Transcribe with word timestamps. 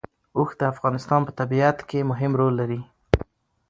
اوښ 0.37 0.49
د 0.59 0.61
افغانستان 0.73 1.21
په 1.27 1.31
طبیعت 1.39 1.77
کې 1.89 2.07
مهم 2.11 2.31
رول 2.39 2.53
لري. 2.61 2.81